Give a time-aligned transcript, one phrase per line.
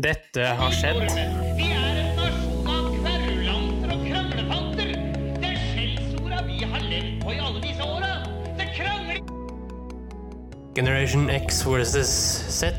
[0.00, 1.02] Dette har skjedd.
[1.52, 4.92] Vi er en nasjon av kverulanter og kranglefanter.
[5.42, 8.14] Det er skjellsorda vi har levd på i alle disse åra.
[8.56, 9.20] Det krangler
[10.72, 12.08] Generation X versus
[12.56, 12.72] Z.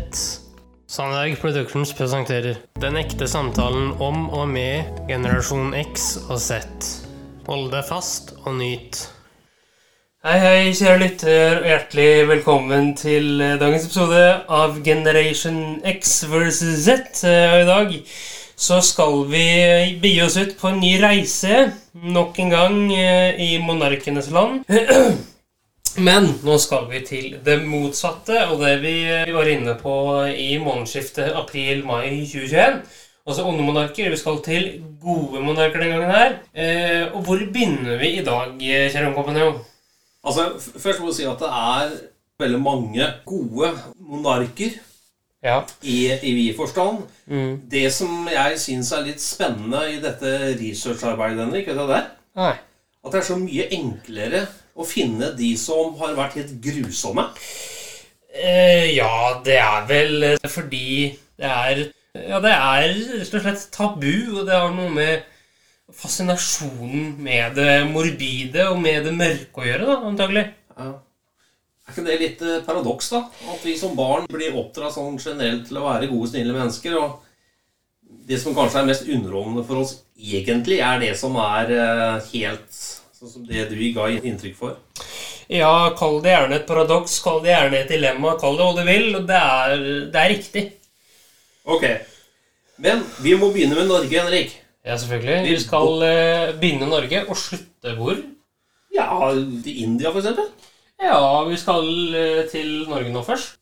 [0.89, 6.65] Sandberg Productions presenterer Den ekte samtalen om og med generasjon X og Z.
[7.45, 9.05] Hold deg fast og nyt.
[10.23, 14.19] Hei, hei, kjære lytter, og hjertelig velkommen til eh, dagens episode
[14.55, 17.25] av Generation X versus Z.
[17.27, 17.91] Eh, Og i dag
[18.55, 19.41] så skal vi
[19.99, 24.63] begi oss ut på en ny reise, nok en gang eh, i monarkenes land.
[26.07, 28.95] Men nå skal vi til det motsatte, og det vi
[29.35, 29.97] var inne på
[30.31, 32.79] i månedsskiftet april-mai 2021.
[33.27, 34.07] Altså onde monarker.
[34.15, 34.71] Vi skal til
[35.03, 36.39] gode monarker den gangen her.
[36.55, 39.59] Eh, og hvor begynner vi i dag, eh, kjære kompanjong?
[40.23, 40.47] Altså,
[40.79, 41.93] Først må jeg si at det er
[42.39, 44.77] veldig mange gode monarker
[45.43, 45.57] Ja.
[45.83, 47.01] i, i vid forstand.
[47.27, 47.57] Mm.
[47.71, 51.97] Det som jeg syns er litt spennende i dette researcharbeidet, Henrik, vet du hva det
[51.99, 52.07] er?
[52.39, 52.53] Nei.
[53.03, 54.45] At det er så mye enklere
[54.79, 57.25] å finne de som har vært helt grusomme.
[58.33, 62.87] Eh, ja, det er vel eh, fordi det er Ja, det er
[63.19, 65.23] rett og slett tabu, og det har noe med
[65.97, 70.45] fascinasjonen med det morbide og med det mørke å gjøre, da, antagelig.
[70.77, 70.93] Ja.
[71.83, 73.25] Er ikke det litt eh, paradoks, da?
[73.53, 76.95] At vi som barn blir oppdratt sånn generelt til å være gode, snille mennesker.
[76.95, 82.31] Og det som kanskje er mest underholdende for oss egentlig, er det som er eh,
[82.31, 82.79] helt
[83.19, 84.79] sånn som det du ga inntrykk for.
[85.51, 88.83] Ja, kall det gjerne et paradoks, kall det gjerne et dilemma, kall det hva du
[88.87, 89.09] vil.
[89.19, 90.65] og Det er, det er riktig.
[91.67, 91.85] Ok.
[92.83, 94.55] Men vi må begynne med Norge, Henrik.
[94.83, 95.49] Ja, selvfølgelig.
[95.49, 98.17] Vi skal eh, binde Norge og slutte hvor?
[98.93, 99.07] Ja,
[99.63, 100.49] til India, for eksempel.
[101.01, 101.87] Ja, vi skal
[102.19, 103.55] eh, til Norge nå først.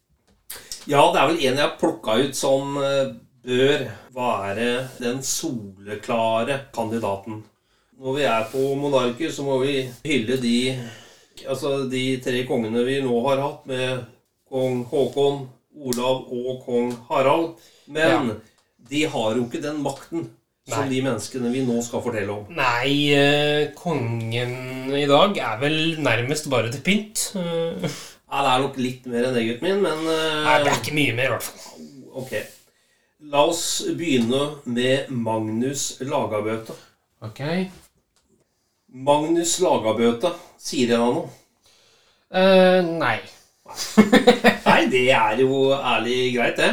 [0.90, 3.14] Ja, det er vel en jeg har plukka ut som eh,
[3.46, 3.86] bør
[4.18, 7.44] være den soleklare kandidaten.
[8.02, 10.58] Når vi er på monarker, så må vi hylle de
[11.48, 14.02] Altså de tre kongene vi nå har hatt, med
[14.52, 15.40] kong Haakon,
[15.74, 17.56] Olav og kong Harald.
[17.88, 18.36] Men
[18.92, 20.28] de har jo ikke den makten
[20.70, 22.46] som de menneskene vi nå skal fortelle om.
[22.54, 27.32] Nei, eh, kongen i dag er vel nærmest bare til pynt.
[27.36, 30.78] Ja, det er nok litt mer enn det, gutten min, men eh, Nei, det er
[30.80, 31.88] ikke mye mer, i hvert fall.
[32.22, 32.36] Ok.
[33.32, 33.64] La oss
[33.98, 36.78] begynne med Magnus Lagabøte.
[37.26, 37.42] Ok.
[38.92, 41.28] Magnus Lagabøte, sier jeg da noe?
[42.32, 43.18] Eh, nei.
[44.68, 46.72] Nei, det er jo ærlig greit, det.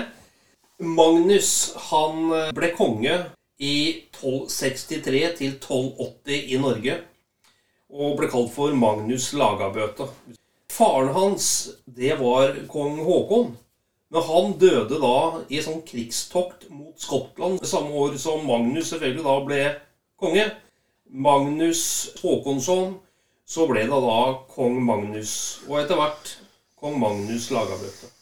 [0.79, 1.51] Magnus
[1.89, 3.17] han ble konge
[3.59, 6.99] i 1263 til 1280 i Norge.
[7.89, 10.09] Og ble kalt for Magnus Lagabøte.
[10.71, 13.57] Faren hans, det var kong Haakon.
[14.09, 15.17] Men han døde da
[15.49, 19.61] i et sånt krigstokt mot Skottland samme år som Magnus selvfølgelig da ble
[20.21, 20.47] konge.
[21.09, 21.83] Magnus
[22.23, 22.97] Håkonsson.
[23.49, 24.21] Så ble det da
[24.53, 25.63] kong Magnus.
[25.69, 26.35] Og etter hvert
[26.81, 28.13] kong Magnus Lagabøte.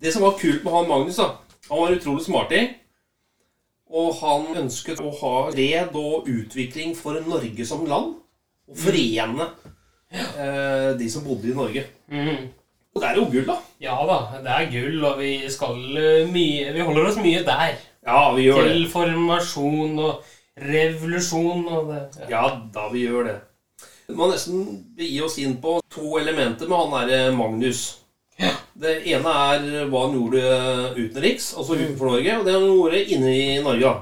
[0.00, 1.36] Det som var kult med han Magnus, da
[1.68, 2.62] Han var utrolig smartig.
[3.94, 8.16] Og han ønsket å ha fred og utvikling for Norge som land.
[8.66, 9.48] Og forene
[10.10, 11.84] eh, de som bodde i Norge.
[12.10, 12.50] Mm.
[12.94, 13.56] Og det er jo gull, da.
[13.82, 17.74] Ja da, det er gull, og vi skal eh, mye Vi holder oss mye der.
[18.04, 18.70] Ja, vi gjør det.
[18.70, 20.30] Til formasjon og
[20.64, 22.04] revolusjon og det.
[22.22, 22.30] Ja.
[22.30, 22.44] Ja,
[22.74, 23.36] da vi gjør det.
[24.06, 24.64] Vi må nesten
[25.00, 27.84] gi oss inn på to elementer med han derre Magnus.
[28.74, 30.40] Det ene er hva han gjorde
[30.96, 33.92] utenriks, altså utenfor Norge, og det han gjorde inne i Norge.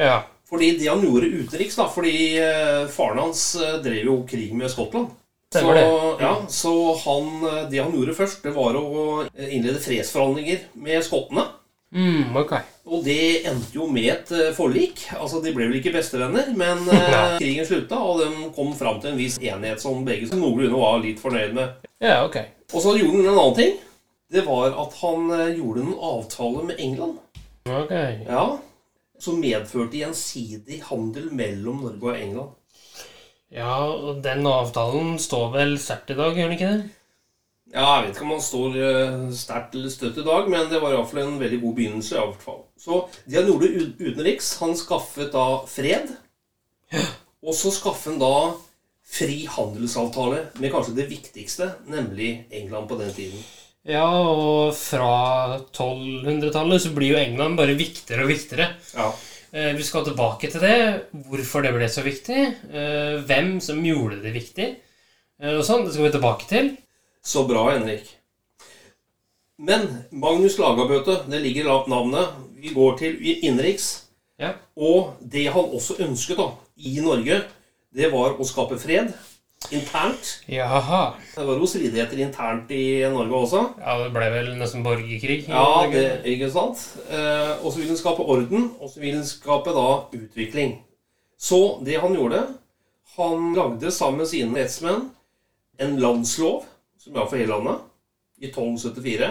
[0.00, 0.22] ja.
[0.44, 4.70] Fordi det han gjorde utenriks, da, fordi eh, faren hans eh, drev jo krig med
[4.70, 5.08] Skottland.
[5.54, 5.82] Så, det.
[6.20, 11.04] ja, så han, eh, det han gjorde først, det var å eh, innlede fredsforhandlinger med
[11.06, 11.46] skottene.
[11.94, 12.66] Mm, okay.
[12.90, 15.06] Og det endte jo med et eh, forlik.
[15.14, 19.14] Altså, De ble vel ikke bestevenner, men eh, krigen slutta, og de kom fram til
[19.14, 21.88] en viss enighet som begge noenlunde var litt fornøyd med.
[22.02, 22.40] Ja, ok.
[22.74, 23.76] Og så gjorde han en annen ting.
[24.32, 27.18] Det var at han eh, gjorde en avtale med England.
[27.68, 27.92] Ok.
[28.28, 28.44] Ja,
[29.20, 32.50] Som medførte gjensidig handel mellom Norge og England.
[33.54, 36.90] Ja, og den avtalen står vel sterkt i dag, gjør den ikke det?
[37.74, 40.80] Ja, Jeg vet ikke om han står eh, sterkt eller støtt i dag, men det
[40.82, 42.16] var iallfall en veldig god begynnelse.
[42.16, 42.62] i hvert fall.
[42.78, 43.70] Så det han gjorde
[44.02, 46.14] utenriks, han skaffet da fred.
[47.46, 48.54] Og så skaffet han da
[49.04, 53.42] fri handelsavtale med kanskje det viktigste, nemlig England på den tiden.
[53.84, 58.70] Ja, og fra 1200-tallet så blir jo England bare viktigere og viktigere.
[58.96, 59.10] Ja.
[59.52, 60.76] Eh, Vi skal tilbake til det.
[61.26, 62.38] Hvorfor det ble så viktig.
[62.72, 64.68] eh, Hvem som gjorde det viktig.
[65.40, 66.76] eh, Og sånn, Det skal vi tilbake til.
[67.22, 68.08] Så bra, Henrik.
[69.58, 72.28] Men Magnus Lagabøte, det ligger i navnet.
[72.58, 74.04] Vi går til innenriks.
[74.38, 74.54] Ja.
[74.76, 77.44] Og det han også ønsket da, i Norge,
[77.94, 79.12] det var å skape fred
[79.72, 80.30] internt.
[80.48, 81.02] Jaha.
[81.34, 83.62] Det var jo stridigheter internt i Norge også.
[83.80, 85.44] Ja, det ble vel nesten borgerkrig.
[85.48, 86.82] Ja, det, ikke sant?
[87.08, 90.78] Eh, og så vil den skape orden, og så vil den skape da utvikling.
[91.38, 92.46] Så det han gjorde
[93.14, 95.04] Han lagde sammen med sine rettsmenn
[95.78, 96.64] en landslov
[96.98, 97.84] som gjaldt for hele landet
[98.42, 99.28] i 1274.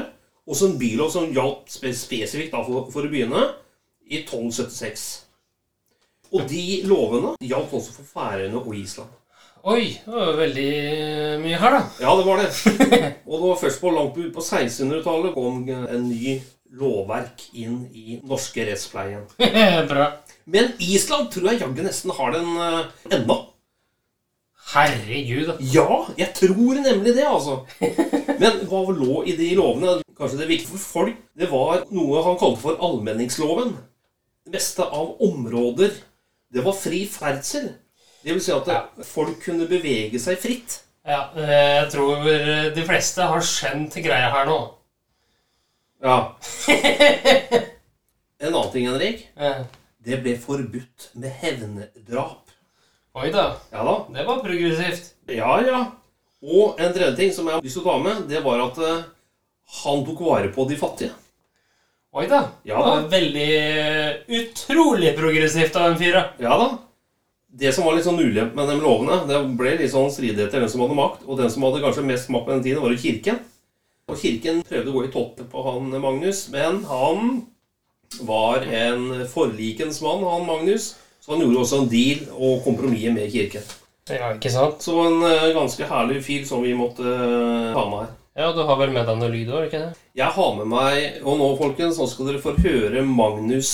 [0.48, 3.42] Og så en bylov som gjaldt spesifikt for, for byene
[4.08, 5.04] i 1276.
[6.34, 9.12] Og de lovene gjaldt også for Færøyene og Island.
[9.64, 10.72] Oi, det var veldig
[11.40, 11.84] mye her, da.
[12.04, 12.50] Ja, det var det.
[13.30, 16.34] Og det var først på langt ut på 1600-tallet kom en ny
[16.76, 19.22] lovverk inn i norske rettspleien.
[19.92, 20.10] Bra.
[20.52, 23.38] Men Island tror jeg jaggu nesten har den uh, ennå.
[24.74, 25.54] Herregud.
[25.72, 27.62] Ja, jeg tror nemlig det, altså.
[28.44, 30.02] Men hva lå i de lovene?
[30.20, 31.24] Kanskje det viktige for folk?
[31.40, 33.78] Det var noe han kalte for allmenningsloven.
[34.44, 35.96] Det meste av områder
[36.52, 37.72] Det var fri ferdsel.
[38.24, 38.82] Det vil si at Ja.
[39.04, 40.80] folk kunne bevege seg fritt.
[41.06, 42.24] Ja, jeg tror
[42.76, 44.60] de fleste har skjønt greia her nå.
[46.04, 46.36] Ja.
[48.44, 49.22] En annen ting, Henrik.
[49.40, 49.54] Ja.
[50.04, 52.40] Det ble forbudt med hevndrap.
[53.16, 53.94] Oi da, Ja da.
[54.12, 55.12] det var progressivt.
[55.32, 55.84] Ja, ja.
[56.44, 58.80] Og en tredje ting som jeg har lyst til å ta med, det var at
[58.84, 59.04] eh,
[59.84, 61.14] han tok vare på de fattige.
[62.14, 62.42] Oi da.
[62.68, 62.84] Ja da.
[62.84, 66.26] det var veldig utrolig progressivt av en fyr, da.
[66.44, 66.68] Ja da.
[67.54, 70.72] Det som var litt sånn ulempe med de lovene, det ble litt sånn stridigheter den
[70.72, 71.26] som hadde makt.
[71.28, 73.44] Og den som hadde kanskje mest makt på den tiden, var jo kirken.
[74.10, 77.30] Og kirken prøvde å gå i toppen på han Magnus, men han
[78.26, 80.96] var en forlikens mann, han Magnus.
[81.24, 83.64] Så han gjorde også en deal og kompromiss med kirken.
[84.12, 84.82] Ja, ikke sant?
[84.84, 88.10] Så en eh, ganske herlig fyr som vi måtte eh, ha med her.
[88.36, 90.02] Ja, du har vel med deg noe lyd òg, ikke det?
[90.18, 93.70] Jeg har med meg Og nå, folkens, nå skal dere få høre Magnus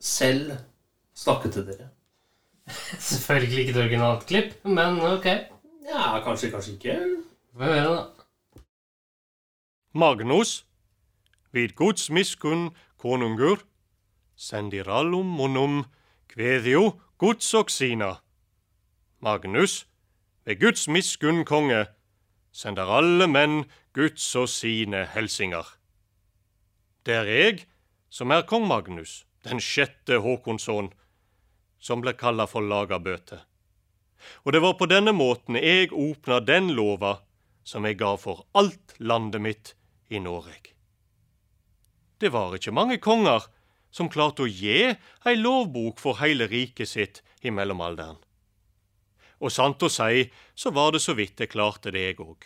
[0.00, 0.56] selv
[1.14, 1.89] snakke til dere.
[2.98, 5.26] Selvfølgelig ikke et originalt klipp, men ok.
[5.90, 6.98] Ja, kanskje, kanskje ikke.
[7.52, 8.60] Hvem er det, da.
[9.94, 10.66] Magnus,
[11.52, 13.64] vid Guds miskunn konungur,
[14.36, 15.84] sendir allum
[16.28, 18.14] kvedio Guds og sina.
[19.20, 19.86] Magnus,
[20.44, 21.86] ved Guds miskunn konge,
[22.52, 25.66] sender alle menn Guds og sine helsinger.
[27.06, 27.66] Det er jeg
[28.10, 30.92] som er kong Magnus, den sjette Håkonsson,
[31.80, 33.40] som ble kalla for lagerbøte.
[34.44, 37.18] Og det var på denne måten jeg åpna den lova
[37.64, 39.74] som jeg ga for alt landet mitt
[40.08, 40.74] i Noreg.
[42.20, 43.46] Det var ikke mange konger
[43.90, 48.18] som klarte å gi ei lovbok for hele riket sitt i mellomalderen.
[49.40, 52.44] Og sant å si så var det så vidt jeg klarte det, jeg òg.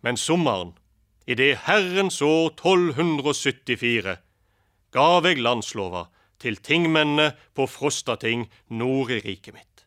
[0.00, 0.72] Men sommeren,
[1.28, 4.16] i det Herrens år 1274,
[4.96, 6.06] gav jeg landslova
[6.44, 9.86] til tingmennene på Frostating nord i riket mitt.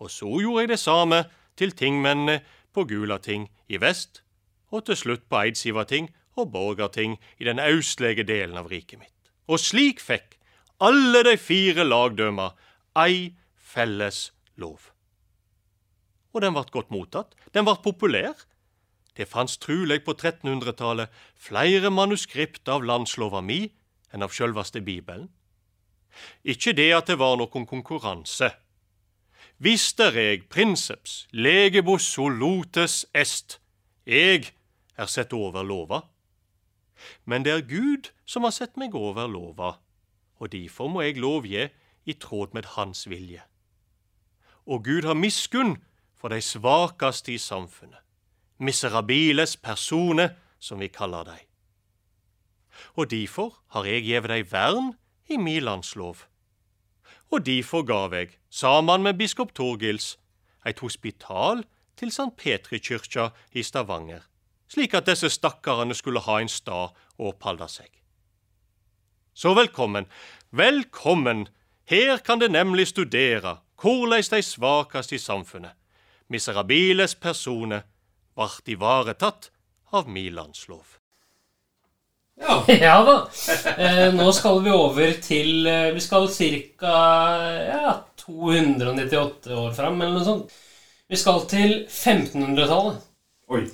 [0.00, 1.24] Og så gjorde jeg det samme
[1.56, 2.40] til tingmennene
[2.72, 4.22] på Gulating i vest,
[4.70, 9.32] og til slutt på Eidsivating og Borgarting i den austlige delen av riket mitt.
[9.48, 10.36] Og slik fikk
[10.80, 12.54] alle de fire lagdømmer
[12.96, 14.92] ei felles lov.
[16.32, 18.36] Og den ble godt mottatt, den ble populær.
[19.16, 23.64] Det fantes truleg på 1300-tallet flere manuskript av landslova mi
[24.14, 25.28] enn av sjølveste Bibelen.
[26.44, 28.50] Ikke det at det var noen konkurranse.
[29.60, 33.58] Vister eg prinseps legebus solotes est,
[34.06, 34.52] eg
[34.96, 36.00] er sett over lova.
[37.24, 39.74] Men det er Gud som har sett meg over lova,
[40.40, 41.68] og derfor må jeg lovgje
[42.08, 43.42] i tråd med Hans vilje.
[44.66, 45.76] Og Gud har miskunn
[46.16, 48.00] for de svakaste i samfunnet,
[48.58, 51.40] miserabiles personer, som vi kaller dei.
[52.96, 54.92] Og derfor har jeg gjeve dei vern
[55.30, 56.26] i mi landslov.
[57.30, 60.18] Og derfor gav jeg, sammen med biskop Torgils,
[60.66, 61.64] et hospital
[61.96, 62.34] til St.
[62.36, 64.26] Petri-kyrkja i Stavanger,
[64.68, 67.88] slik at disse stakkarene skulle ha en stad å opphalde seg.
[69.34, 70.06] Så velkommen,
[70.50, 71.48] velkommen,
[71.90, 75.72] her kan det nemlig studere korleis de svakast i samfunnet,
[76.28, 77.86] miserabiles personer,
[78.36, 79.50] vart ivaretatt
[79.92, 80.99] av mi landslov.
[82.40, 82.64] Ja.
[82.80, 83.16] Ja da.
[83.76, 86.94] Eh, nå skal vi over til eh, Vi skal ca.
[87.68, 87.92] Ja,
[88.24, 90.56] 298 år fram, eller noe sånt.
[91.10, 93.00] Vi skal til 1500-tallet.
[93.50, 93.64] Oi.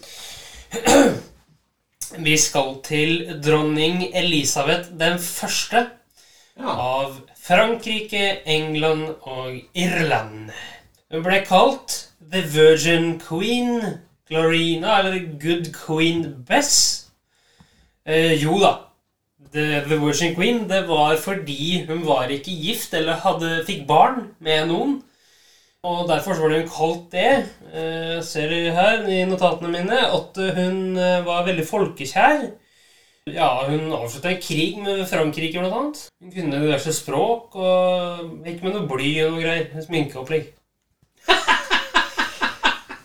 [2.27, 5.87] Vi skal til dronning Elisabeth den første
[6.57, 6.73] Ja.
[6.73, 10.49] av Frankrike, England og Irland.
[11.13, 11.99] Hun ble kalt
[12.33, 13.83] The Virgin Queen
[14.31, 17.06] Glorina, eller Good Queen Bess.
[18.07, 18.73] Eh, jo da.
[19.53, 24.31] The, The Virgin Queen, det var fordi hun var ikke gift eller hadde, fikk barn
[24.43, 25.01] med noen.
[25.87, 27.33] Og derfor var hun kalt det.
[27.73, 32.47] Eh, ser du her i notatene mine at hun eh, var veldig folkekjær.
[33.27, 36.03] Ja, hun avslutta en krig med Frankrike, blant annet.
[36.23, 39.83] Hun kunne diverse språk og gikk med noe bly og noe greier.
[39.87, 40.53] Sminkeopplegg.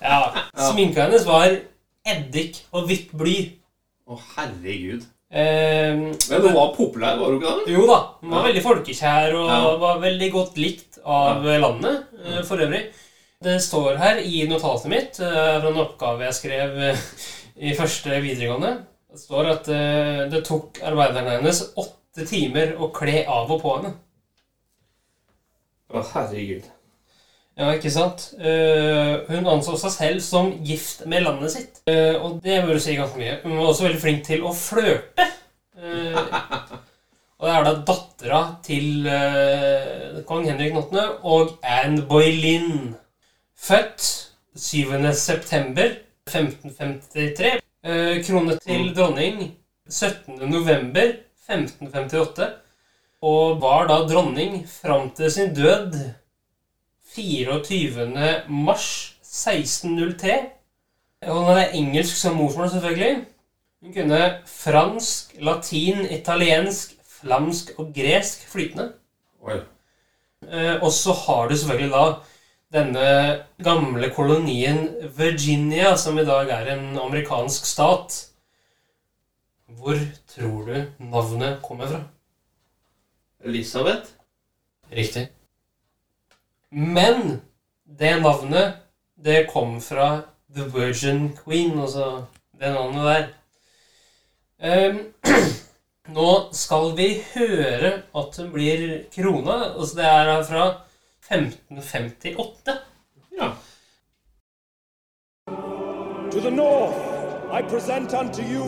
[0.01, 0.33] Ja.
[0.57, 1.53] Sminka hennes var
[2.09, 3.35] eddik og hvitt bly.
[4.11, 5.05] Å, herregud.
[5.31, 7.71] Eh, Men hun var populær, var hun ikke det?
[7.77, 9.59] jo da, hun var veldig folkekjær og Ja.
[9.79, 12.83] var veldig godt likt av landet eh, for øvrig.
[13.41, 17.05] Det står her i notatet mitt eh, fra en oppgave jeg skrev eh,
[17.71, 18.73] i første videregående.
[19.11, 23.77] Det står at eh, det tok arbeideren hennes åtte timer å kle av og på
[23.77, 23.95] henne.
[25.91, 26.67] Å, herregud.
[27.59, 28.29] Ja, ikke sant?
[28.39, 31.81] Uh, hun anså seg selv som gift med landet sitt.
[31.89, 33.37] Uh, og det bør si ganske mye.
[33.43, 35.27] Hun var også veldig flink til å flørte.
[35.75, 36.15] Uh,
[37.41, 39.07] og det er da dattera til
[40.29, 41.05] kong Henrik 8.
[41.25, 42.93] og Anne Boleyn.
[43.57, 45.13] Født 7.
[45.13, 45.95] september
[46.29, 47.59] 1553.
[47.83, 49.55] Eh, kronet til dronning
[49.89, 50.37] 17.
[50.49, 51.13] november
[51.49, 52.49] 1558.
[53.21, 55.97] Og var da dronning fram til sin død
[57.15, 58.43] 24.
[58.49, 60.39] mars 1603.
[61.27, 63.25] Hun hadde engelsk som morsmål, selvfølgelig.
[63.81, 68.91] Hun kunne fransk, latin, italiensk, flamsk og gresk flytende.
[69.41, 69.59] Oi.
[70.47, 72.05] Eh, og så har du selvfølgelig da
[72.71, 73.07] denne
[73.63, 74.87] gamle kolonien
[75.17, 78.27] Virginia, som i dag er en amerikansk stat.
[79.67, 79.99] Hvor
[80.35, 82.01] tror du navnet kommer fra?
[83.45, 84.09] Elisabeth?
[84.91, 85.27] Riktig.
[86.71, 87.41] Men
[87.99, 88.73] det navnet,
[89.15, 90.21] det kom fra
[90.55, 92.25] The Virgin Queen, altså
[92.59, 93.27] det navnet der.
[94.89, 94.99] Um,
[96.15, 99.73] nå skal vi høre at hun blir krona.
[99.75, 100.65] Altså det er fra
[101.31, 102.77] 1558.
[103.37, 103.51] Ja.
[106.31, 106.95] To the north,
[107.51, 108.63] I present unto you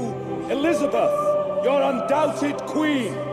[0.52, 1.16] Elizabeth,
[1.64, 3.33] your undoubted queen.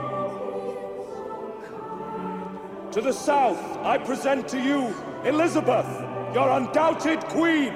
[2.92, 4.92] To the south, I present to you
[5.24, 5.86] Elizabeth,
[6.34, 7.72] your undoubted queen.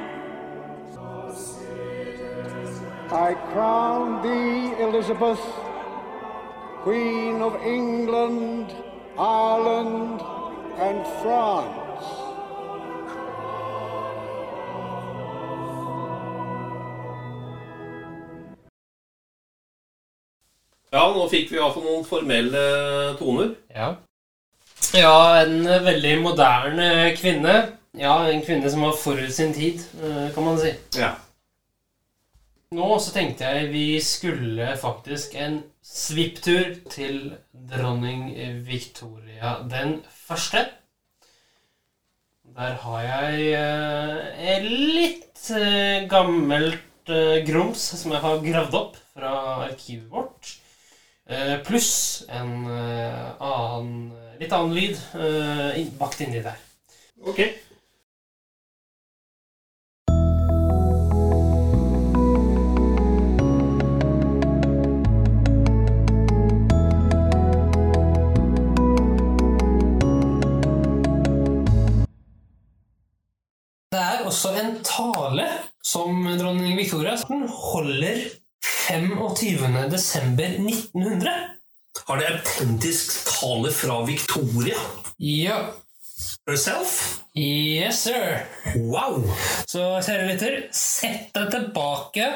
[3.12, 5.38] I crown thee, Elizabeth,
[6.82, 8.74] Queen of England,
[9.16, 10.20] Ireland,
[10.78, 12.06] and France.
[20.90, 22.64] Ja, nå fikk vi iallfall noen formelle
[23.22, 23.54] toner.
[23.70, 23.92] Ja.
[24.94, 27.54] Ja, en veldig moderne kvinne.
[27.98, 30.72] Ja, en kvinne som var forut sin tid, eh, kan man si.
[30.98, 31.12] Ja.
[32.74, 38.32] Nå så tenkte jeg vi skulle faktisk en svipptur til dronning
[38.66, 40.64] Victoria den første.
[42.54, 43.54] Der har jeg
[44.54, 49.32] et litt eh, gammelt eh, grums som jeg har gravd opp fra
[49.68, 50.52] arkivet vårt.
[51.26, 56.58] Eh, Pluss en eh, annen, litt annen lyd eh, bakt inni der.
[57.24, 57.40] Ok.
[73.94, 75.48] Det er også en tale
[75.80, 78.26] som dronning Victoria holder
[78.88, 79.90] 25.
[79.90, 81.30] desember 1900.
[82.04, 84.76] Har det autentisk tale fra Victoria
[85.18, 85.56] Ja.
[86.46, 87.20] herself?
[87.36, 88.44] Yes, sir.
[88.76, 89.24] Wow!
[89.66, 92.28] Så kjære lytter, sett deg tilbake.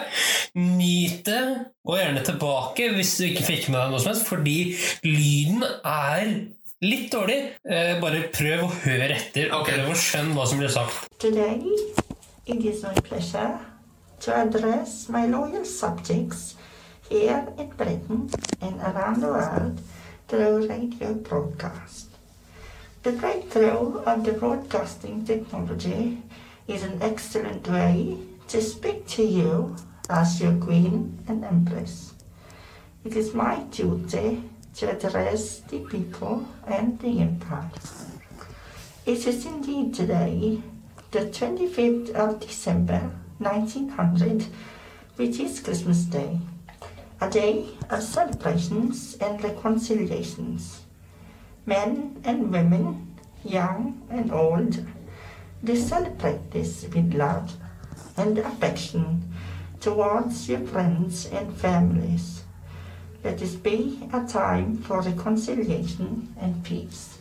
[0.55, 1.43] Nyt det.
[1.85, 4.59] og gjerne tilbake hvis du ikke fikk med deg noe som helst, fordi
[5.05, 6.33] lyden er
[6.83, 7.39] litt dårlig.
[7.69, 9.53] Eh, bare prøv å høre etter.
[9.53, 9.67] og.
[9.69, 11.09] Prøv å skjønne hva som blir sagt.
[11.21, 11.61] Today,
[12.47, 13.59] it is my pleasure
[14.21, 16.57] to address my loyal subjects
[17.09, 19.81] here in Britain and around the world
[20.27, 22.09] through radio broadcast.
[23.03, 26.23] The breakthrough of the broadcasting technology
[26.67, 29.77] is an excellent way to speak to you
[30.11, 32.13] as your Queen and Empress.
[33.05, 34.43] It is my duty
[34.75, 37.71] to address the people and the empire.
[39.07, 40.61] It is indeed today,
[41.11, 44.47] the 25th of December 1900,
[45.17, 46.39] which is Christmas Day,
[47.21, 50.83] a day of celebrations and reconciliations.
[51.67, 54.85] Men and women, young and old,
[55.63, 57.53] they celebrate this with love
[58.17, 59.33] and affection
[59.81, 62.43] towards your friends and families.
[63.25, 67.19] let this be a time for reconciliation and peace.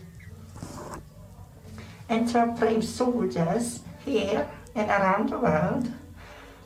[2.09, 5.91] Our brave soldiers here and around the world,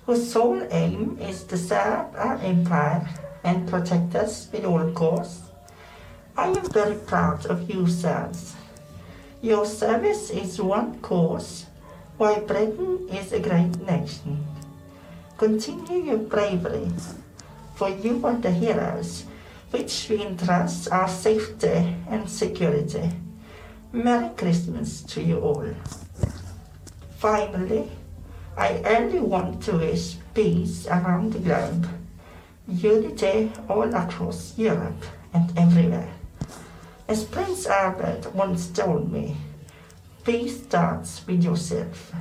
[0.05, 3.07] whose sole aim is er to serve our empire
[3.43, 5.51] and protect us with all costs,
[6.37, 8.55] I am very proud of you, sirs.
[9.41, 11.65] Your service is one cause,
[12.17, 14.45] while Britain is a great nation.
[15.37, 16.91] Continue your bravery,
[17.75, 19.25] for you are the heroes
[19.71, 23.09] which we entrust our safety and security.
[23.91, 25.67] Merry Christmas to you all.
[27.17, 27.89] Finally,
[28.57, 31.87] I only want to wish peace around the globe,
[32.67, 35.03] unity all across Europe
[35.33, 36.09] and everywhere.
[37.07, 39.37] As Prince Albert once told me,
[40.23, 42.13] peace starts with yourself.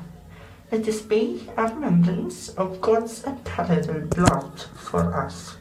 [0.70, 5.56] Let this be a remembrance of God's unparalleled love for us.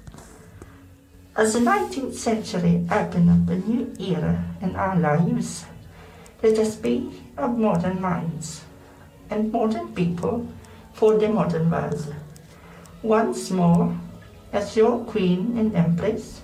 [1.35, 5.65] As the 19th century opened up a new era in our lives,
[6.43, 8.61] let us be of modern minds
[9.29, 10.47] and modern people
[10.99, 12.13] for the modern world.
[13.01, 13.97] Once more,
[14.51, 16.41] as your Queen and Empress,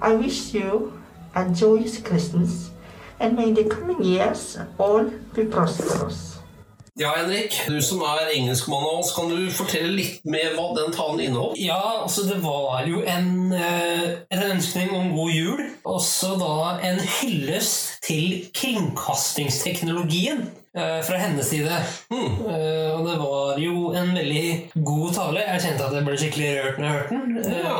[0.00, 0.98] I wish you
[1.34, 2.70] a joyous Christmas
[3.20, 6.31] and may the coming years all be prosperous.
[7.00, 10.92] Ja, Henrik, du som er engelskmann av oss, kan du fortelle litt mer hva den
[10.92, 11.56] talen inneholdt?
[11.56, 15.62] Ja, altså det var jo en, eh, en ønskning om god jul.
[15.88, 20.44] Også da en hyllest til kringkastingsteknologien
[20.76, 21.80] eh, fra hennes side.
[22.12, 25.48] Eh, og det var jo en veldig god tale.
[25.48, 27.28] Jeg kjente at jeg ble skikkelig rørt når jeg hørte den.
[27.56, 27.78] Ja.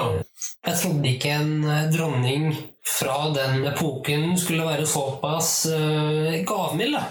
[0.73, 1.55] Jeg trodde ikke en
[1.93, 2.53] dronning
[2.89, 6.97] fra den epoken skulle være såpass eh, gavmild.
[6.97, 7.11] da.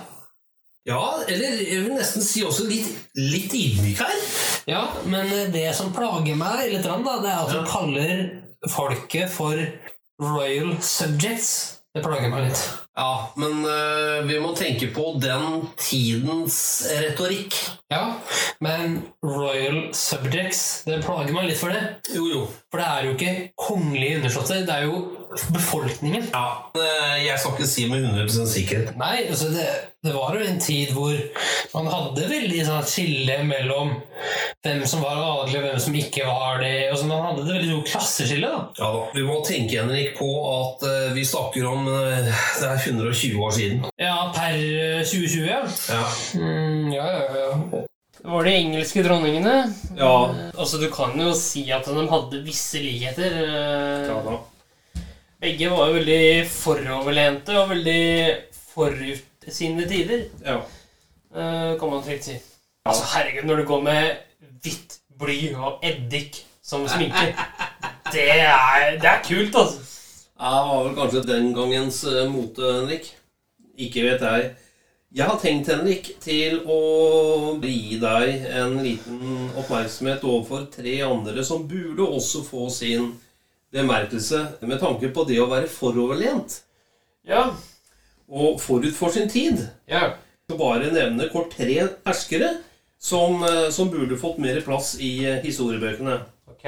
[0.90, 4.22] Ja, eller jeg vil nesten si også litt, litt ydmyk her.
[4.70, 8.24] Ja, men det som plager meg litt, da, det er at du kaller
[8.72, 9.62] folket for
[10.22, 11.78] royal subjects.
[11.92, 12.64] Det plager meg litt.
[12.98, 16.58] Ja, men uh, vi må tenke på den tidens
[16.98, 17.58] retorikk.
[17.92, 18.18] Ja,
[18.64, 22.00] men royal subjects, det plager meg litt for det.
[22.16, 22.46] Jo, jo.
[22.72, 23.36] For det er jo ikke
[23.70, 25.02] kongelige undersåtter, det er jo
[25.54, 26.28] befolkningen.
[26.34, 28.96] Ja, øh, jeg skal ikke si med 100 sikkerhet.
[29.00, 29.66] Nei, altså det,
[30.04, 31.14] det var jo en tid hvor
[31.76, 33.94] man hadde veldig sånn skille mellom
[34.66, 36.74] hvem som var adelig og hvem som ikke var det.
[36.92, 38.50] Altså man hadde det veldig stort klasseskille.
[38.52, 38.66] da.
[38.82, 42.84] Ja da, Vi må tenke Henrik, på at uh, vi snakker om uh, Det er
[42.92, 43.86] 120 år siden.
[44.02, 45.64] Ja, per eh, 2020, ja.
[45.96, 46.04] Ja,
[46.36, 47.82] Mm, ja, ja, ja.
[48.22, 49.56] Det var de engelske dronningene.
[49.98, 50.14] ja.
[50.58, 53.32] Altså, Du kan jo si at de hadde visse likheter.
[53.42, 54.38] eh, ja da.
[55.42, 58.02] Begge var jo veldig foroverlente og veldig
[58.74, 60.60] forut sine tider, Ja.
[61.34, 62.36] eh, kan man trygt si.
[62.86, 64.18] Altså, herregud, når du går med
[64.64, 67.34] hvitt bly og eddik som sminke
[68.14, 69.80] Det er, det er kult, altså.
[70.40, 73.12] Ja, Det var vel kanskje den gangens øh, mote, Henrik.
[73.78, 74.52] Ikke vet jeg.
[75.16, 81.68] Jeg har tenkt, Henrik, til å gi deg en liten oppmerksomhet overfor tre andre som
[81.68, 83.12] burde også få sin
[83.74, 86.60] bemerkelse med tanke på det å være foroverlent
[87.28, 87.52] Ja.
[88.28, 89.68] og forut for sin tid.
[89.88, 90.14] ja.
[90.50, 92.58] Så bare nevne kort tre herskere
[93.00, 96.18] som, eh, som burde fått mer plass i eh, historiebøkene.
[96.52, 96.66] Ok.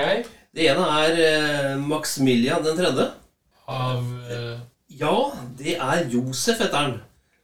[0.55, 3.09] Det ene er eh, Maximilian den tredje.
[3.67, 4.59] Av uh...
[4.87, 6.95] Ja, det er Josef, heter han.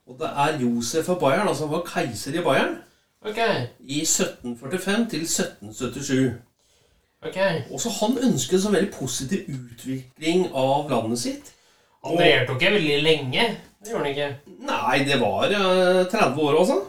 [0.08, 2.78] Og det er Josef av Bayern, altså han var keiser i Bayern
[3.26, 3.38] Ok.
[3.84, 6.34] i 1745 til 1777.
[7.26, 7.40] ok.
[7.76, 11.52] Også han ønsket en sånn veldig positiv utvikling av landet sitt.
[12.06, 13.50] Han regjerte jo ikke veldig lenge.
[13.80, 14.30] Det gjorde han ikke.
[14.70, 16.80] Nei, det var eh, 30 år, altså.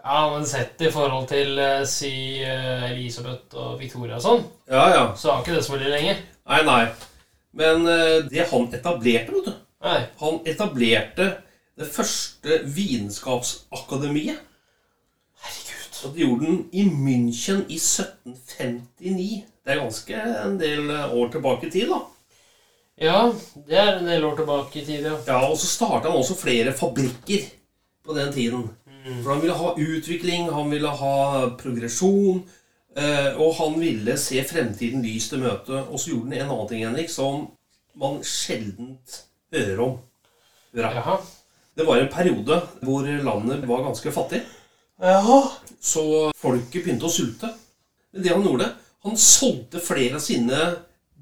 [0.00, 4.86] Ja, men sett i forhold til eh, si eh, Elisabeth og Victoria og sånn, Ja,
[4.94, 5.02] ja.
[5.16, 6.14] så var ikke det så veldig lenge.
[6.48, 6.82] Nei, nei.
[7.60, 9.98] Men eh, det han etablerte, vet du Nei.
[10.20, 11.26] Han etablerte
[11.80, 14.40] det første vitenskapsakademiet.
[16.04, 19.44] Og de gjorde den i München i 1759.
[19.64, 22.00] Det er ganske en del eh, år tilbake i tid, da.
[23.00, 23.20] Ja,
[23.68, 25.16] det er en del år tilbake i tid, ja.
[25.26, 27.46] Ja, Og så starta han også flere fabrikker
[28.04, 28.68] på den tiden.
[29.22, 31.16] For han ville ha utvikling, han ville ha
[31.60, 32.42] progresjon,
[32.96, 35.84] eh, og han ville se fremtiden lyst til møte.
[35.88, 37.46] Og så gjorde han en annen ting, Henrik, som
[38.00, 38.98] man sjelden
[39.54, 39.98] hører om.
[41.76, 44.42] Det var en periode hvor landet var ganske fattig.
[45.00, 45.40] Jaha.
[45.80, 46.02] Så
[46.36, 47.48] folket begynte å sulte.
[48.12, 48.68] Men det han gjorde,
[49.06, 50.58] han solgte flere av sine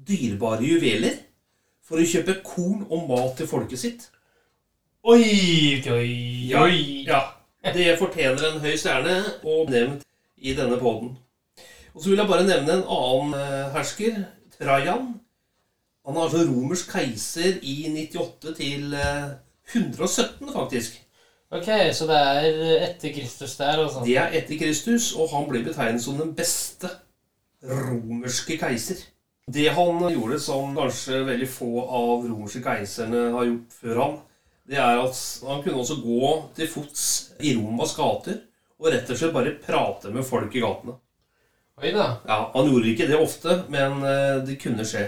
[0.09, 1.19] dyrebare juveler
[1.85, 4.07] for å kjøpe korn og mat til folket sitt.
[5.07, 6.09] Oi, oi,
[6.49, 7.05] Ja, oi.
[7.07, 7.21] ja.
[7.63, 9.15] Det fortjener en høy stjerne
[9.47, 10.03] og nevnt
[10.39, 11.13] i denne poden.
[11.93, 14.19] Og så vil jeg bare nevne en annen eh, hersker.
[14.59, 15.13] Trajan.
[16.07, 19.29] Han er altså romersk keiser i 98 til eh,
[19.75, 20.99] 117, faktisk.
[21.49, 24.03] Ok, så det er etter Kristus der, altså.
[24.05, 26.91] Det er etter Kristus, og han blir betegnet som den beste
[27.65, 29.01] romerske keiser.
[29.49, 34.19] Det han gjorde som kanskje veldig få av romerske keiserne har gjort før ham,
[34.69, 35.17] det er at
[35.49, 37.05] han kunne også gå til fots
[37.41, 38.43] i Romas gater
[38.77, 40.93] og rett og slett bare prate med folk i gatene.
[41.79, 42.05] Oi da.
[42.27, 45.07] Ja, Han gjorde ikke det ofte, men eh, det kunne skje.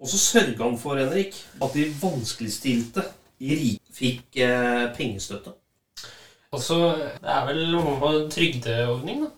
[0.00, 3.04] Og så sørga han for, Henrik, at de vanskeligstilte
[3.44, 5.54] i riket fikk eh, pengestøtte.
[6.54, 6.76] Altså,
[7.20, 9.32] Det er vel noe på trygdeordning, da?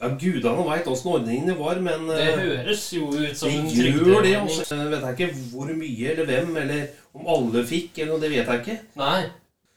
[0.00, 4.24] Ja, Gudene veit åssen ordningene var, men Det eh, høres jo ut som en gjør
[4.26, 4.34] det.
[4.40, 4.66] også.
[4.74, 8.32] Jeg vet jeg ikke hvor mye eller hvem, eller om alle fikk, eller noe, det
[8.34, 8.78] vet jeg ikke.
[9.00, 9.22] Nei.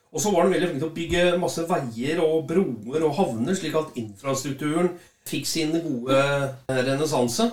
[0.08, 3.56] Og så var den veldig flink til å bygge masse veier og broer og havner,
[3.60, 4.94] slik at infrastrukturen
[5.28, 6.18] fikk sin gode
[6.72, 7.50] renessanse.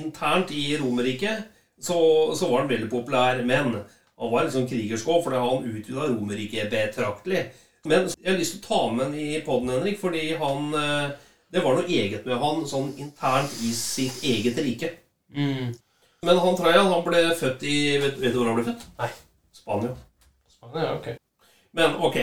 [0.00, 1.44] Internt i Romerriket
[1.78, 1.96] så,
[2.36, 3.76] så var den veldig populær, men
[4.18, 7.42] han var liksom krigersk òg, fordi han utvida Romerriket betraktelig.
[7.86, 11.10] Men jeg har lyst til å ta med han i poden, Henrik, fordi han eh,
[11.52, 14.88] Det var noe eget med han sånn internt i sitt eget rike.
[15.30, 15.70] Mm.
[16.26, 18.88] Men han Trajan han ble født i Vet, vet du hvor han ble født?
[18.98, 19.12] Nei.
[19.54, 19.92] Spania.
[20.50, 21.52] Spania, ja, ok.
[21.78, 22.18] Men ok,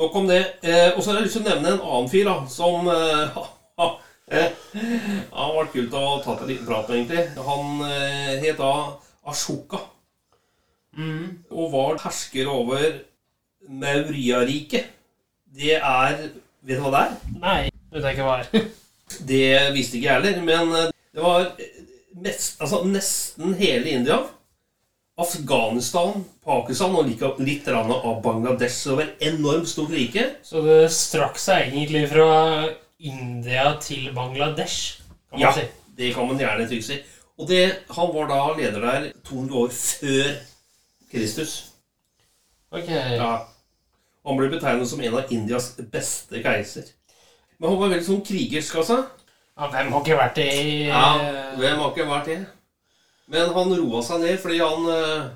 [0.00, 0.40] nok om det.
[0.62, 3.36] Eh, og så har jeg lyst til å nevne en annen fyr da, som eh,
[3.76, 3.90] ha,
[4.38, 4.64] eh,
[5.34, 7.26] Han var kult å ta en liten prat med, egentlig.
[7.50, 8.72] Han eh, het da
[9.28, 9.82] Ashoka
[10.96, 11.44] Mm.
[11.50, 12.80] og var hersker over
[13.68, 14.86] Mauriariket.
[15.56, 16.16] Det er
[16.66, 17.34] Vet du hva det er?
[17.42, 17.58] Nei,
[17.92, 18.64] vet jeg ikke hva er.
[19.28, 19.42] Det
[19.76, 21.76] visste ikke jeg heller, men eh, det var eh,
[22.24, 24.16] mest, altså nesten hele India.
[25.16, 28.74] Afghanistan, Pakistan og like- litt av Bangladesh.
[28.82, 30.24] Så det var et enormt stort rike.
[30.44, 32.66] Så det strakk seg egentlig fra
[32.98, 34.98] India til Bangladesh,
[35.30, 35.64] kan man Ja, si.
[35.96, 36.98] det kan man gjerne trygt si.
[37.38, 37.62] Og det,
[37.94, 40.34] han var da leder der 200 år før
[41.12, 41.54] Kristus.
[42.70, 42.88] Ok.
[42.88, 43.48] Ja.
[44.26, 46.90] Han ble betegnet som en av Indias beste keiser.
[47.58, 48.98] Men han var veldig sånn krigersk, altså.
[49.56, 51.04] Ja, hvem har ikke vært det i Ja,
[51.56, 52.40] hvem har ikke vært det?
[53.32, 55.28] Men han roa seg ned fordi han eh,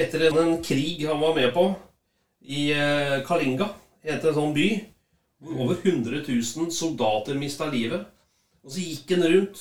[0.00, 1.66] Etter en, en krig han var med på
[2.40, 3.66] i eh, Kalinga,
[4.06, 4.68] het en sånn by,
[5.44, 8.06] hvor over 100 000 soldater mista livet.
[8.64, 9.60] Og så gikk han rundt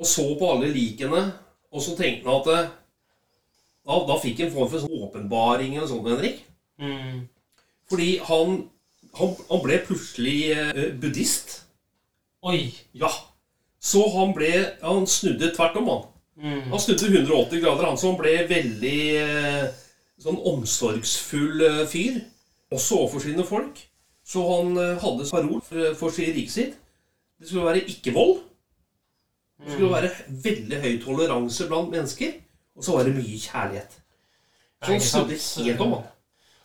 [0.00, 1.22] og så på alle likene,
[1.70, 2.70] og så tenkte han at eh,
[3.90, 6.44] da, da fikk han en form for sånn åpenbaring eller sånn, Henrik.
[6.80, 7.24] Mm.
[7.90, 8.54] Fordi han,
[9.18, 11.56] han, han ble plutselig eh, buddhist.
[12.46, 12.70] Oi.
[12.96, 13.10] Ja.
[13.80, 14.50] Så han ble
[14.84, 16.02] Han snudde tvert om, han.
[16.40, 16.66] Mm.
[16.72, 19.64] Han snudde 180 grader, han, som ble veldig eh,
[20.20, 22.20] sånn omsorgsfull eh, fyr.
[22.70, 23.80] Også overfor sine folk.
[24.24, 26.78] Så han eh, hadde parol for, for sitt riket sitt.
[27.40, 28.38] Det skulle være ikke-vold.
[29.60, 32.38] Det skulle være veldig høy toleranse blant mennesker.
[32.76, 33.98] Og så var det mye kjærlighet.
[34.80, 35.96] Så han snudde helt om.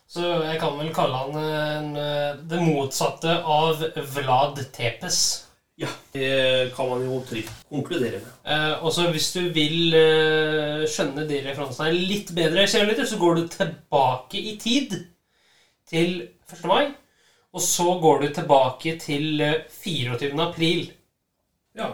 [0.08, 3.82] Så jeg kan vel kalle han en, eh, det motsatte av
[4.14, 5.20] Vlad Tepes.
[5.76, 8.36] Ja, det kan man jo trygt konkludere med.
[8.48, 13.48] Eh, og så hvis du vil eh, skjønne de referansene litt bedre, så går du
[13.52, 14.96] tilbake i tid
[15.90, 16.22] til
[16.54, 16.64] 1.
[16.70, 16.94] mai.
[17.56, 20.32] Og så går du tilbake til eh, 24.
[20.44, 20.88] april.
[21.76, 21.92] Ja.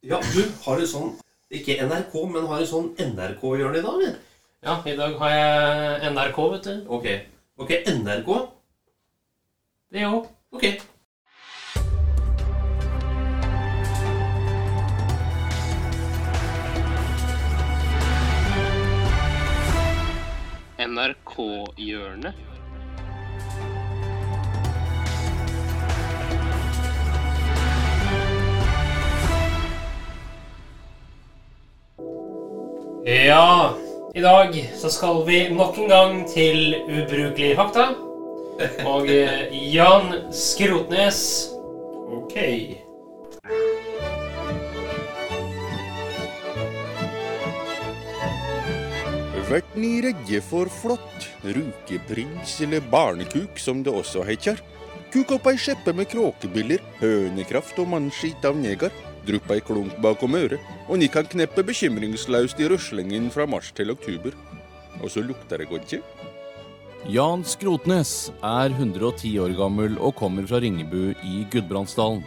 [0.00, 1.12] ja, du har du sånn
[1.52, 4.14] Ikke NRK, men har en sånn NRK-hjørne i dag, eller?
[4.64, 6.86] Ja, i dag har jeg NRK, vet du.
[6.96, 7.08] Ok.
[7.60, 8.30] Ok, NRK?
[9.92, 10.30] Det òg.
[10.56, 10.64] Ok.
[20.80, 22.51] NRK-hjørnet.
[33.04, 33.74] Ja,
[34.14, 37.88] i dag så skal vi nok en gang til ubrukelige fakta.
[38.86, 41.50] Og eh, Jan Skrotnes
[42.14, 42.36] Ok.
[49.50, 54.62] Vært ni redde for flått, rukeprins eller barnekuk som det også heter.
[55.10, 58.94] Kuk opp ei skjeppe med kråkebiller, hønekraft og mannskit av neger.
[59.26, 63.94] Drupp ei klunk bakom øret, og ni kan kneppe bekymringslaust i ruslingen fra mars til
[63.94, 64.34] oktober.
[65.02, 66.30] Og så lukter det godt, ikke?
[67.10, 72.22] Jan Skrotnes er 110 år gammel og kommer fra Ringebu i Gudbrandsdalen.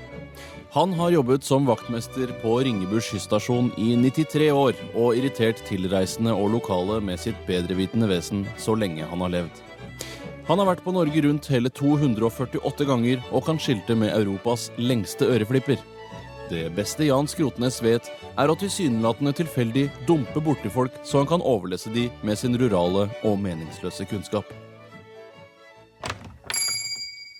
[0.75, 6.51] Han har jobbet som vaktmester på Ringebu skysstasjon i 93 år og irritert tilreisende og
[6.57, 9.63] lokale med sitt bedrevitende vesen så lenge han har levd.
[10.49, 15.31] Han har vært på Norge rundt hele 248 ganger og kan skilte med Europas lengste
[15.31, 15.79] øreflipper.
[16.45, 18.05] Det beste Jan Skrotnes vet,
[18.37, 23.07] er å tilsynelatende tilfeldig dumpe borti folk så han kan overlesse de med sin rurale
[23.25, 24.51] og meningsløse kunnskap.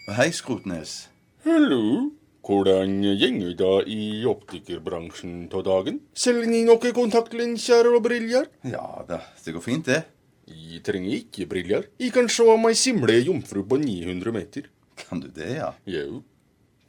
[0.09, 1.03] Hei, Skrotnes.
[1.45, 2.09] Hallo.
[2.45, 6.01] Hvordan gjenger det i optikerbransjen til dagen?
[6.17, 8.49] Selger ni noen kontaktlinser og briller?
[8.65, 10.01] Ja da, det går fint, det.
[10.49, 11.89] Jeg trenger ikke briller.
[12.01, 14.69] Jeg kan se meg simle jomfru på 900 meter.
[14.97, 15.73] Kan du det, ja?
[15.89, 16.23] Jau.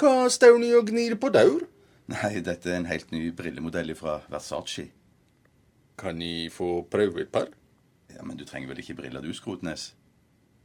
[0.00, 1.64] Hva står ni og gnir på daur?
[2.06, 4.86] Nei, dette er en helt ny brillemodell fra Versace.
[5.98, 7.48] Kan jeg få prøve et par?
[8.14, 9.94] Ja, Men du trenger vel ikke briller du, Skrotnes?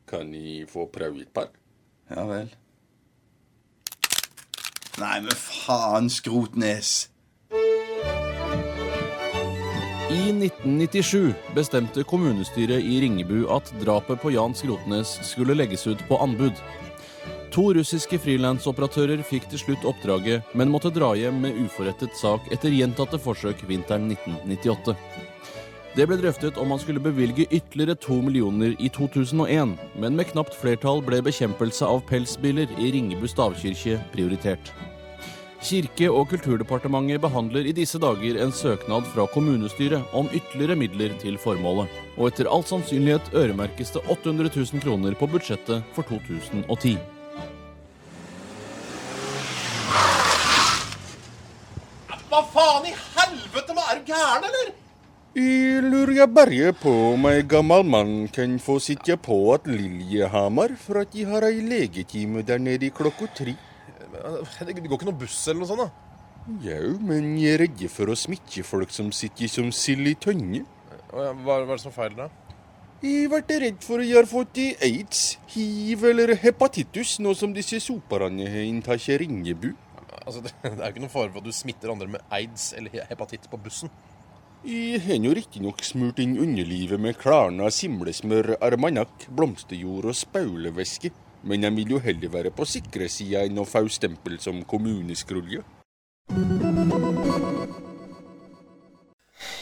[0.07, 1.49] Kan jeg få prøve et par?
[2.11, 2.51] Ja vel.
[4.99, 7.09] Nei, men faen, Skrotnes!
[10.11, 16.19] I 1997 bestemte kommunestyret i Ringebu at drapet på Jan Skrotnes skulle legges ut på
[16.21, 16.59] anbud.
[17.51, 22.71] To russiske frilansoperatører fikk til slutt oppdraget, men måtte dra hjem med uforrettet sak etter
[22.71, 24.95] gjentatte forsøk vinteren 1998.
[25.97, 30.55] Det ble drøftet om man skulle bevilge ytterligere to millioner i 2001, men med knapt
[30.55, 34.71] flertall ble bekjempelse av pelsbiler i Ringebu stavkirke prioritert.
[35.59, 41.35] Kirke- og kulturdepartementet behandler i disse dager en søknad fra kommunestyret om ytterligere midler til
[41.35, 46.95] formålet, og etter all sannsynlighet øremerkes det 800 000 kroner på budsjettet for 2010.
[52.31, 54.69] Hva faen i helvete, men er du gæren, eller?
[55.35, 61.01] Jeg lurer bare på om ei gammel mann kan få sitte på at Liljehamar for
[61.01, 63.57] at de har ei legetime der nede i klokka tre.
[64.15, 66.55] Det går ikke noe buss eller noe sånt, da?
[66.69, 70.63] Jau, men jeg er redd for å smitte folk som sitter som sild i tønne.
[71.11, 72.31] Hva, hva er det som feiler da?
[73.03, 77.51] Jeg ble redd for at jeg har fått i aids, hiv eller hepatitis, nå som
[77.51, 79.73] disse soperne har inntatt Ringebu.
[80.25, 82.71] Altså, det, det er jo ikke noen fare for at du smitter andre med aids
[82.77, 83.93] eller hepatitt på bussen.
[84.61, 91.09] Jeg har nå riktignok smurt inn underlivet med Klarna simlesmør, armanakk, blomsterjord og spaulevæske,
[91.49, 95.63] men jeg vil jo heller være på sikre sida enn å få stempel som kommuneskrulje.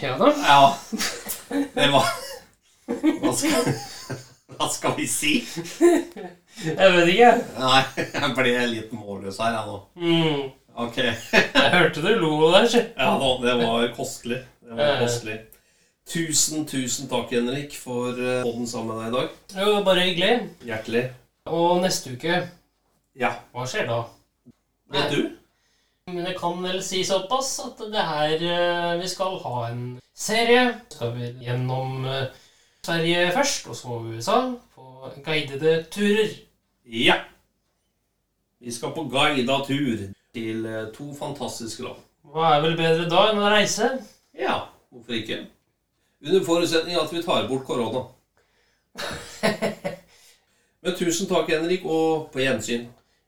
[0.03, 0.33] Ja da.
[0.43, 0.75] Ja.
[1.75, 2.11] Det var
[3.23, 3.71] Hva skal,
[4.57, 5.33] hva skal vi si?
[6.65, 7.31] Jeg vet ikke.
[7.59, 7.81] Nei,
[8.13, 9.77] jeg ble litt målløs her, jeg nå.
[9.95, 10.49] Mm.
[10.79, 10.97] Ok.
[11.03, 12.67] Jeg hørte du lo der.
[12.97, 14.41] Ja da, det var kostelig.
[14.63, 15.37] Det var kostelig.
[16.09, 19.59] Tusen, tusen takk, Henrik, for eh, podden sammen med deg i dag.
[19.61, 20.31] Jo, bare hyggelig.
[20.65, 21.03] Hjertelig.
[21.49, 22.39] Og neste uke,
[23.19, 23.33] Ja.
[23.53, 23.99] hva skjer da?
[24.93, 25.19] Vet du?
[26.09, 29.83] Men det kan vel si såpass at det her eh, Vi skal ha en
[30.17, 30.63] serie.
[30.89, 32.25] Skal vi gjennom eh,
[32.85, 34.39] Sverige først, og så USA,
[34.73, 36.31] på guidede turer.
[36.91, 37.15] Ja.
[38.59, 39.97] Vi skal på guida tur
[40.33, 41.95] til eh, to fantastiske land.
[42.25, 43.89] Hva er vel bedre da enn å reise?
[44.33, 45.37] Ja, hvorfor ikke?
[46.25, 48.01] Under forutsetning at vi tar bort korona.
[50.81, 52.87] Men tusen takk, Henrik, og på gjensyn.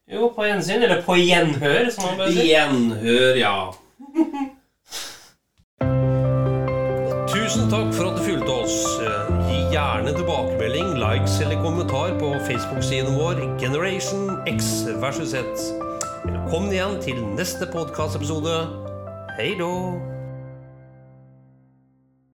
[0.09, 0.81] Jo, på gjensyn.
[0.81, 2.49] Eller på gjenhør, som man bør si.
[2.49, 3.73] Gjenhør, ja.
[7.35, 8.77] Tusen takk for at du fulgte oss.
[9.71, 15.45] Gjerne tilbakemelding, likes eller kommentar på Facebook-siden vår Generation X versus Z.
[16.25, 18.67] Velkommen igjen til neste podkastepisode.
[19.39, 20.10] Hei då!